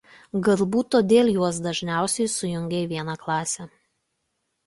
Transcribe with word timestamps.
Galbūt 0.45 0.87
todėl 0.95 1.27
juos 1.33 1.59
dažniausiai 1.65 2.31
sujungia 2.37 2.79
į 2.85 2.89
vieną 2.95 3.17
klasę. 3.27 3.67